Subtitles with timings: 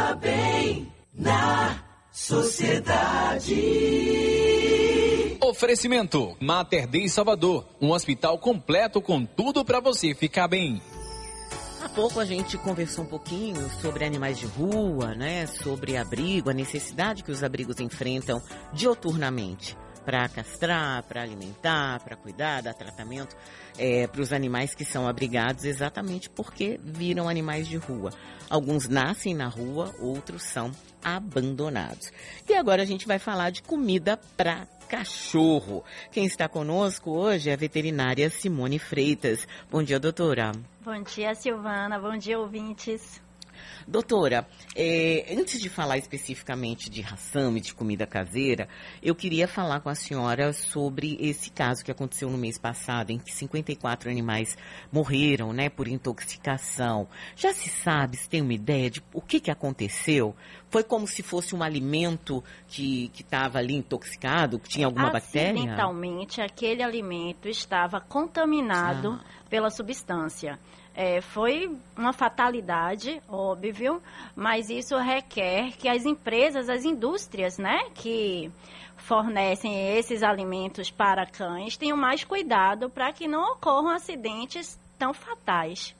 [0.00, 3.54] pensa bem na sociedade.
[5.42, 10.80] Oferecimento Mater Dei Salvador, um hospital completo com tudo para você ficar bem.
[11.82, 15.46] Há pouco a gente conversou um pouquinho sobre animais de rua, né?
[15.46, 18.40] Sobre abrigo, a necessidade que os abrigos enfrentam
[18.72, 23.36] dioturnamente para castrar, para alimentar, para cuidar, dar tratamento
[23.78, 28.10] é, para os animais que são abrigados, exatamente porque viram animais de rua.
[28.48, 30.72] Alguns nascem na rua, outros são
[31.02, 32.12] abandonados.
[32.48, 35.84] E agora a gente vai falar de comida para cachorro.
[36.10, 39.46] Quem está conosco hoje é a veterinária Simone Freitas.
[39.70, 40.50] Bom dia, doutora.
[40.82, 41.98] Bom dia, Silvana.
[42.00, 43.22] Bom dia, ouvintes.
[43.86, 44.46] Doutora,
[44.76, 48.68] é, antes de falar especificamente de ração e de comida caseira,
[49.02, 53.18] eu queria falar com a senhora sobre esse caso que aconteceu no mês passado, em
[53.18, 54.56] que 54 animais
[54.92, 57.08] morreram, né, por intoxicação.
[57.34, 60.34] Já se sabe, se tem uma ideia de o que, que aconteceu?
[60.68, 65.52] Foi como se fosse um alimento que estava ali intoxicado, que tinha alguma bactéria?
[65.52, 69.24] Acidentalmente, aquele alimento estava contaminado ah.
[69.48, 70.58] pela substância.
[70.94, 74.02] É, foi uma fatalidade, óbvio,
[74.34, 78.50] mas isso requer que as empresas, as indústrias, né, que
[78.96, 85.94] fornecem esses alimentos para cães, tenham mais cuidado para que não ocorram acidentes tão fatais.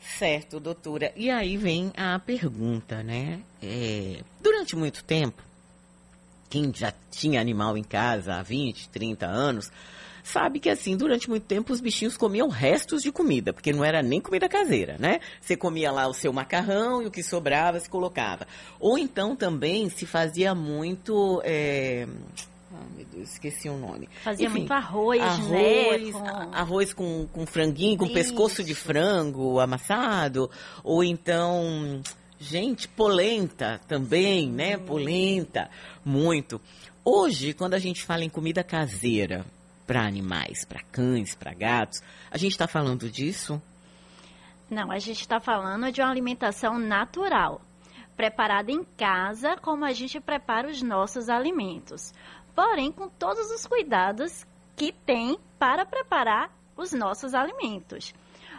[0.00, 1.12] Certo, doutora.
[1.14, 3.40] E aí vem a pergunta, né?
[3.62, 5.42] É, durante muito tempo,
[6.48, 9.70] quem já tinha animal em casa há 20, 30 anos,
[10.22, 14.02] sabe que assim, durante muito tempo os bichinhos comiam restos de comida, porque não era
[14.02, 15.20] nem comida caseira, né?
[15.40, 18.46] Você comia lá o seu macarrão e o que sobrava se colocava.
[18.78, 21.40] Ou então também se fazia muito.
[21.44, 22.06] É...
[22.72, 24.08] Ah, meu Deus, esqueci o nome.
[24.22, 26.12] Fazia Enfim, muito arroz, arroz, né?
[26.12, 26.54] Com...
[26.54, 28.14] Arroz com, com franguinho, com Isso.
[28.14, 30.50] pescoço de frango amassado.
[30.84, 32.02] Ou então,
[32.38, 34.76] gente, polenta também, né?
[34.76, 35.70] Polenta,
[36.04, 36.60] muito.
[37.02, 39.46] Hoje, quando a gente fala em comida caseira,
[39.88, 42.02] para animais, para cães, para gatos.
[42.30, 43.60] A gente está falando disso?
[44.70, 47.62] Não, a gente está falando de uma alimentação natural,
[48.14, 52.12] preparada em casa, como a gente prepara os nossos alimentos.
[52.54, 54.46] Porém, com todos os cuidados
[54.76, 58.12] que tem para preparar os nossos alimentos.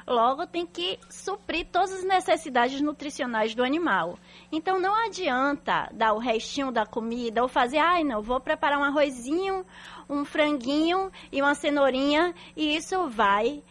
[0.09, 4.17] Logo, tem que suprir todas as necessidades nutricionais do animal.
[4.51, 8.83] Então, não adianta dar o restinho da comida ou fazer, ai, não, vou preparar um
[8.83, 9.63] arrozinho,
[10.09, 13.61] um franguinho e uma cenourinha, e isso vai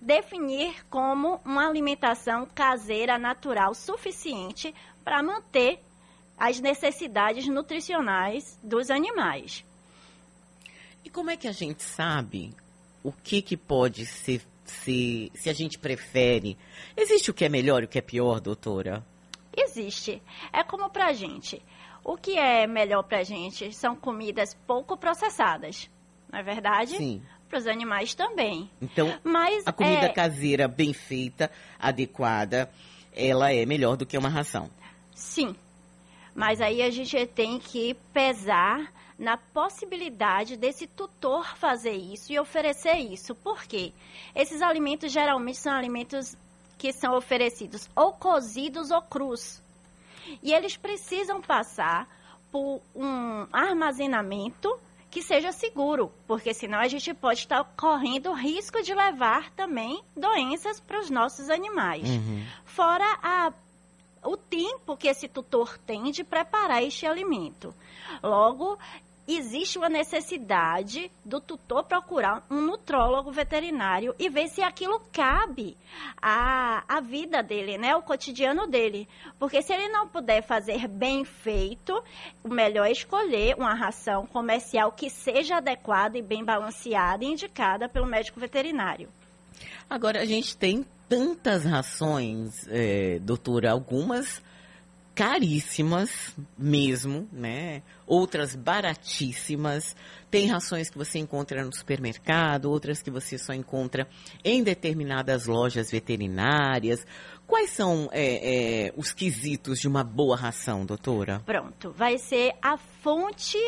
[0.00, 4.72] definir como uma alimentação caseira natural suficiente
[5.02, 5.80] para manter
[6.38, 9.64] as necessidades nutricionais dos animais.
[11.04, 12.54] E como é que a gente sabe
[13.02, 16.56] o que, que pode ser se, se a gente prefere.
[16.96, 19.04] Existe o que é melhor e o que é pior, doutora?
[19.56, 20.22] Existe.
[20.52, 21.62] É como pra gente.
[22.04, 25.90] O que é melhor pra gente são comidas pouco processadas.
[26.30, 26.96] Não é verdade?
[26.96, 27.22] Sim.
[27.48, 28.70] Para os animais também.
[28.80, 30.12] Então, Mas a comida é...
[30.12, 32.70] caseira bem feita, adequada,
[33.14, 34.70] ela é melhor do que uma ração.
[35.14, 35.54] Sim.
[36.34, 42.96] Mas aí a gente tem que pesar na possibilidade desse tutor fazer isso e oferecer
[42.96, 43.34] isso.
[43.34, 43.92] Por quê?
[44.34, 46.36] Esses alimentos geralmente são alimentos
[46.76, 49.62] que são oferecidos ou cozidos ou crus.
[50.42, 52.06] E eles precisam passar
[52.52, 54.78] por um armazenamento
[55.10, 60.78] que seja seguro, porque senão a gente pode estar correndo risco de levar também doenças
[60.78, 62.06] para os nossos animais.
[62.08, 62.44] Uhum.
[62.64, 63.52] Fora a
[64.26, 67.72] o tempo que esse tutor tem de preparar este alimento.
[68.22, 68.78] Logo,
[69.34, 75.76] existe uma necessidade do tutor procurar um nutrólogo veterinário e ver se aquilo cabe
[76.20, 77.96] à, à vida dele, né?
[77.96, 79.08] O cotidiano dele.
[79.38, 82.02] Porque se ele não puder fazer bem feito,
[82.44, 87.88] o melhor é escolher uma ração comercial que seja adequada e bem balanceada e indicada
[87.88, 89.08] pelo médico veterinário.
[89.88, 94.42] Agora, a gente tem tantas rações, é, doutora, algumas
[95.16, 97.82] caríssimas mesmo, né?
[98.06, 99.96] Outras baratíssimas.
[100.30, 104.06] Tem rações que você encontra no supermercado, outras que você só encontra
[104.44, 107.06] em determinadas lojas veterinárias.
[107.46, 111.40] Quais são é, é, os quesitos de uma boa ração, doutora?
[111.46, 113.58] Pronto, vai ser a fonte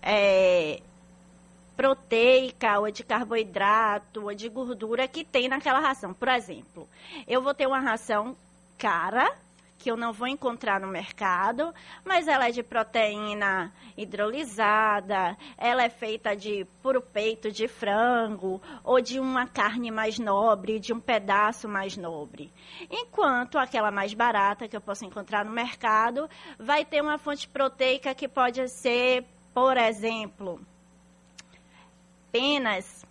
[0.00, 0.80] é,
[1.76, 6.14] proteica, ou de carboidrato, ou de gordura que tem naquela ração.
[6.14, 6.88] Por exemplo,
[7.26, 8.36] eu vou ter uma ração
[8.78, 9.36] cara,
[9.80, 11.74] que eu não vou encontrar no mercado,
[12.04, 19.00] mas ela é de proteína hidrolisada, ela é feita de puro peito de frango ou
[19.00, 22.52] de uma carne mais nobre, de um pedaço mais nobre.
[22.90, 26.28] Enquanto aquela mais barata que eu posso encontrar no mercado
[26.58, 29.24] vai ter uma fonte proteica que pode ser,
[29.54, 30.60] por exemplo,
[32.30, 33.08] penas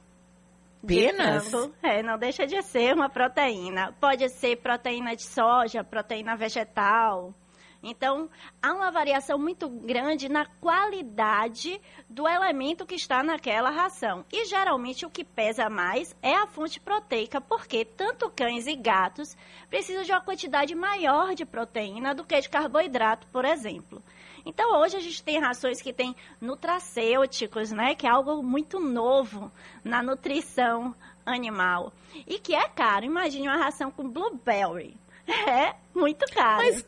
[0.85, 1.51] Penas?
[1.83, 3.93] É, não deixa de ser uma proteína.
[3.99, 7.33] Pode ser proteína de soja, proteína vegetal.
[7.81, 8.29] Então,
[8.61, 11.79] há uma variação muito grande na qualidade
[12.09, 14.25] do elemento que está naquela ração.
[14.31, 19.35] E geralmente o que pesa mais é a fonte proteica, porque tanto cães e gatos
[19.69, 24.03] precisam de uma quantidade maior de proteína do que de carboidrato, por exemplo.
[24.45, 27.95] Então, hoje a gente tem rações que têm nutracêuticos, né?
[27.95, 29.51] Que é algo muito novo
[29.83, 30.95] na nutrição
[31.25, 31.93] animal.
[32.27, 33.05] E que é caro.
[33.05, 34.95] Imagine uma ração com blueberry.
[35.47, 36.63] É muito caro.
[36.63, 36.83] Mas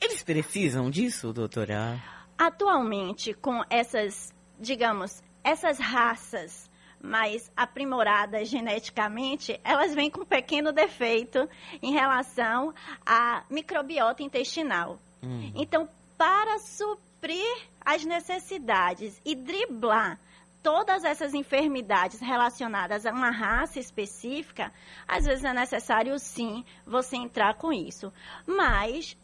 [0.00, 2.02] eles precisam disso, doutora?
[2.38, 6.70] Atualmente, com essas, digamos, essas raças
[7.00, 11.48] mais aprimoradas geneticamente, elas vêm com um pequeno defeito
[11.82, 12.74] em relação
[13.04, 14.98] à microbiota intestinal.
[15.22, 15.52] Hum.
[15.54, 20.20] Então, para suprir as necessidades e driblar
[20.62, 24.72] todas essas enfermidades relacionadas a uma raça específica,
[25.06, 28.12] às vezes é necessário sim você entrar com isso.
[28.44, 29.16] Mas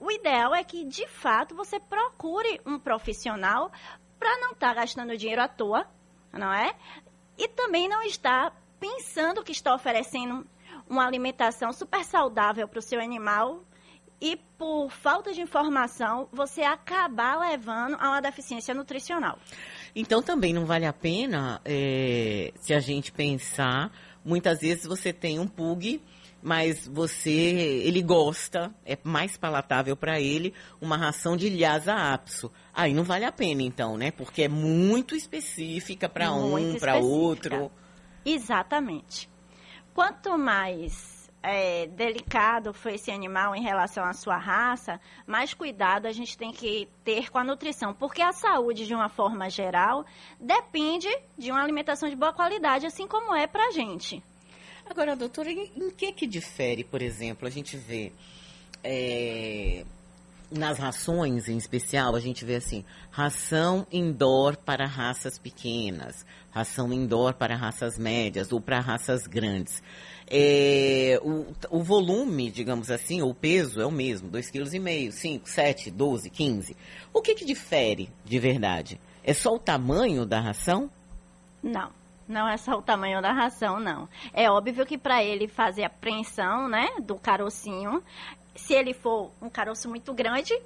[0.00, 3.70] o ideal é que, de fato, você procure um profissional
[4.18, 5.86] para não estar tá gastando dinheiro à toa,
[6.32, 6.74] não é?
[7.38, 10.46] E também não estar pensando que está oferecendo
[10.88, 13.62] uma alimentação super saudável para o seu animal
[14.20, 19.38] e por falta de informação você acabar levando a uma deficiência nutricional.
[19.94, 23.90] Então também não vale a pena é, se a gente pensar,
[24.24, 26.02] muitas vezes você tem um pug,
[26.42, 32.50] mas você, ele gosta, é mais palatável para ele uma ração de lhasa apso.
[32.72, 34.10] Aí não vale a pena então, né?
[34.10, 37.70] Porque é muito específica para um, para outro.
[38.24, 39.28] Exatamente.
[39.92, 46.12] Quanto mais é, delicado foi esse animal em relação à sua raça, mais cuidado a
[46.12, 50.04] gente tem que ter com a nutrição, porque a saúde, de uma forma geral,
[50.38, 51.08] depende
[51.38, 54.22] de uma alimentação de boa qualidade, assim como é para a gente.
[54.88, 58.12] Agora, doutora, em, em, que que difere, por exemplo, a gente vê
[58.82, 59.84] é,
[60.50, 67.34] nas rações, em especial, a gente vê assim, ração indoor para raças pequenas, ração indoor
[67.34, 69.82] para raças médias ou para raças grandes
[70.30, 75.48] é, o, o volume, digamos assim, ou o peso é o mesmo, 2,5 kg, 5,
[75.48, 76.76] 7, 12, 15.
[77.12, 79.00] O que, que difere de verdade?
[79.24, 80.88] É só o tamanho da ração?
[81.60, 81.90] Não.
[82.30, 84.08] Não é só o tamanho da ração, não.
[84.32, 88.00] É óbvio que para ele fazer a preensão, né, do carocinho,
[88.54, 90.56] se ele for um caroço muito grande,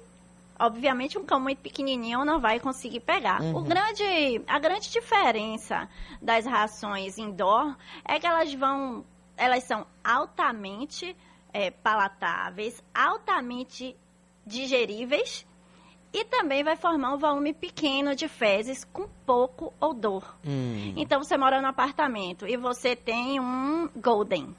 [0.59, 3.41] obviamente um cão muito pequenininho não vai conseguir pegar.
[3.41, 3.57] Uhum.
[3.57, 4.03] O grande,
[4.45, 5.89] a grande diferença
[6.21, 7.75] das rações indoor
[8.07, 9.03] é que elas vão
[9.35, 11.17] elas são altamente
[11.51, 13.97] é, palatáveis, altamente
[14.45, 15.45] digeríveis
[16.15, 20.23] e também vai formar um volume pequeno de fezes com pouco odor.
[20.45, 20.93] Hum.
[20.95, 24.55] Então você mora no apartamento e você tem um golden.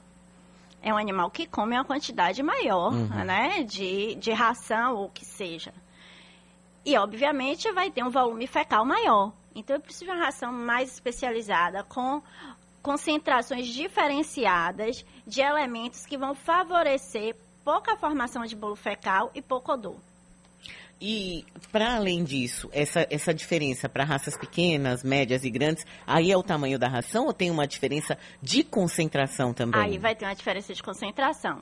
[0.83, 3.07] É um animal que come uma quantidade maior, uhum.
[3.25, 5.73] né, de, de ração ou o que seja.
[6.85, 9.33] E obviamente vai ter um volume fecal maior.
[9.55, 12.21] Então eu preciso de uma ração mais especializada com
[12.83, 19.97] concentrações diferenciadas de elementos que vão favorecer pouca formação de bolo fecal e pouco odor.
[20.99, 26.37] E, para além disso, essa, essa diferença para raças pequenas, médias e grandes, aí é
[26.37, 29.79] o tamanho da ração ou tem uma diferença de concentração também?
[29.79, 31.61] Aí vai ter uma diferença de concentração.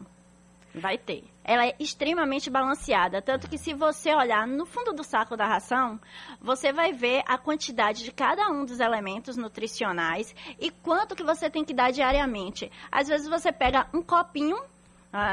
[0.73, 1.23] Vai ter.
[1.43, 5.99] Ela é extremamente balanceada, tanto que se você olhar no fundo do saco da ração,
[6.41, 11.49] você vai ver a quantidade de cada um dos elementos nutricionais e quanto que você
[11.49, 12.69] tem que dar diariamente.
[12.91, 14.57] Às vezes você pega um copinho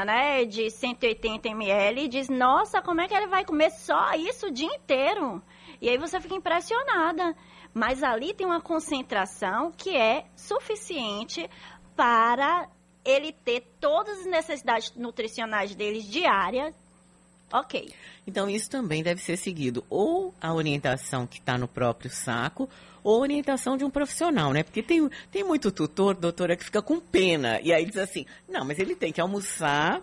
[0.05, 4.47] né, de 180 ml e diz, nossa, como é que ele vai comer só isso
[4.47, 5.41] o dia inteiro?
[5.81, 7.35] E aí você fica impressionada.
[7.73, 11.49] Mas ali tem uma concentração que é suficiente
[11.95, 12.69] para
[13.03, 16.73] ele ter todas as necessidades nutricionais deles diárias,
[17.59, 17.93] ok.
[18.25, 22.69] Então, isso também deve ser seguido ou a orientação que está no próprio saco,
[23.03, 24.63] ou a orientação de um profissional, né?
[24.63, 27.59] Porque tem, tem muito tutor, doutora, que fica com pena.
[27.61, 30.01] E aí diz assim, não, mas ele tem que almoçar,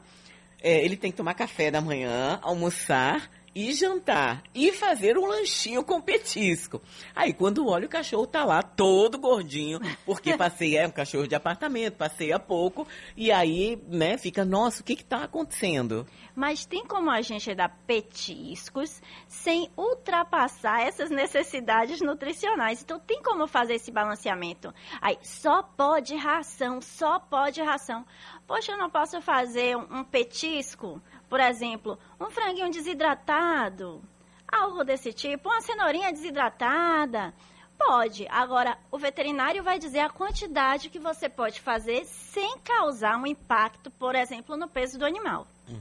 [0.63, 5.83] é, ele tem que tomar café da manhã, almoçar e jantar e fazer um lanchinho
[5.83, 6.81] com petisco.
[7.15, 11.35] Aí quando olha o cachorro tá lá todo gordinho, porque passei é um cachorro de
[11.35, 16.07] apartamento, passei há pouco e aí, né, fica, nossa, o que que tá acontecendo?
[16.35, 22.83] Mas tem como a gente dar petiscos sem ultrapassar essas necessidades nutricionais.
[22.83, 24.73] Então tem como fazer esse balanceamento.
[25.01, 28.07] Aí só pode ração, só pode ração.
[28.47, 34.03] Poxa, eu não posso fazer um petisco por exemplo, um franguinho desidratado,
[34.51, 37.33] algo desse tipo, uma cenourinha desidratada.
[37.79, 38.27] Pode.
[38.29, 43.91] Agora, o veterinário vai dizer a quantidade que você pode fazer sem causar um impacto,
[43.93, 45.47] por exemplo, no peso do animal.
[45.67, 45.81] Uhum.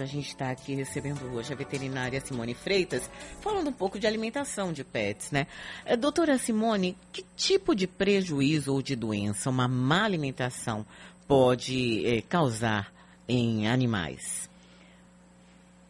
[0.00, 3.08] A gente está aqui recebendo hoje a veterinária Simone Freitas,
[3.40, 5.46] falando um pouco de alimentação de pets, né?
[5.84, 10.84] Eh, doutora Simone, que tipo de prejuízo ou de doença uma má alimentação
[11.28, 12.95] pode eh, causar
[13.28, 14.48] em animais?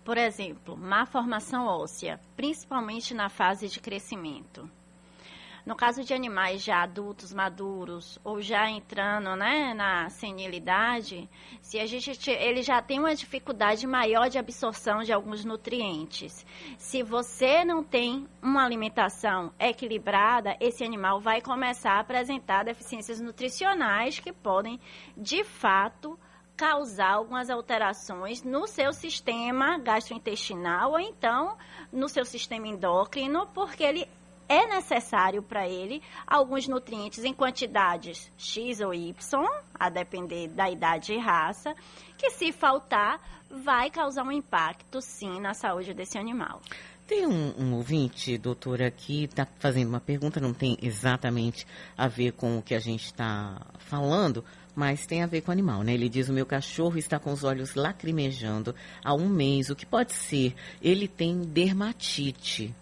[0.04, 4.70] Por exemplo, má formação óssea, principalmente na fase de crescimento.
[5.66, 11.28] No caso de animais já adultos, maduros, ou já entrando né, na senilidade,
[11.60, 16.46] se a gente, ele já tem uma dificuldade maior de absorção de alguns nutrientes.
[16.78, 24.20] Se você não tem uma alimentação equilibrada, esse animal vai começar a apresentar deficiências nutricionais
[24.20, 24.78] que podem,
[25.16, 26.16] de fato,
[26.56, 31.56] causar algumas alterações no seu sistema gastrointestinal ou então
[31.92, 34.08] no seu sistema endócrino, porque ele
[34.48, 39.14] é necessário para ele alguns nutrientes em quantidades X ou Y,
[39.74, 41.74] a depender da idade e raça,
[42.16, 43.20] que se faltar,
[43.50, 46.60] vai causar um impacto sim na saúde desse animal.
[47.06, 51.64] Tem um, um ouvinte, doutora, que está fazendo uma pergunta, não tem exatamente
[51.96, 54.44] a ver com o que a gente está falando,
[54.76, 55.94] mas tem a ver com o animal, né?
[55.94, 59.70] Ele diz: o meu cachorro está com os olhos lacrimejando há um mês.
[59.70, 60.54] O que pode ser?
[60.82, 62.74] Ele tem dermatite.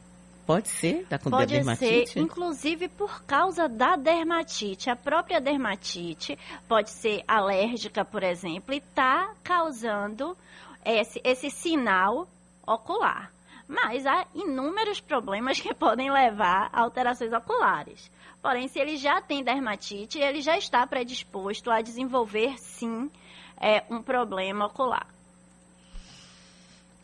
[0.45, 1.03] Pode ser?
[1.03, 2.11] Está com Pode dermatite?
[2.11, 4.91] ser, inclusive por causa da dermatite.
[4.91, 10.37] A própria dermatite pode ser alérgica, por exemplo, e está causando
[10.85, 12.29] esse, esse sinal
[12.67, 13.33] ocular.
[13.67, 18.11] Mas há inúmeros problemas que podem levar a alterações oculares.
[18.45, 23.11] Porém, se ele já tem dermatite, ele já está predisposto a desenvolver, sim,
[23.59, 25.07] é, um problema ocular.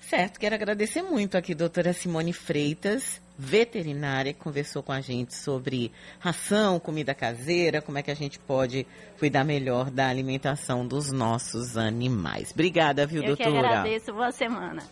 [0.01, 5.91] Certo, quero agradecer muito aqui, doutora Simone Freitas, veterinária, que conversou com a gente sobre
[6.19, 8.87] ração, comida caseira, como é que a gente pode
[9.19, 12.51] cuidar melhor da alimentação dos nossos animais.
[12.53, 13.49] Obrigada, viu, Eu doutora?
[13.49, 14.83] Eu que agradeço, boa semana.